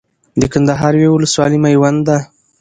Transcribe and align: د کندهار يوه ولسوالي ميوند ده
د 0.41 0.43
کندهار 0.53 0.93
يوه 1.03 1.13
ولسوالي 1.15 1.57
ميوند 1.63 1.99
ده 2.07 2.17